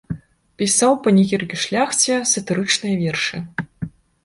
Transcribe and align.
Пісаў 0.61 0.91
панегірыкі 1.07 1.59
шляхце, 1.65 2.17
сатырычныя 2.33 2.95
вершы. 3.05 3.37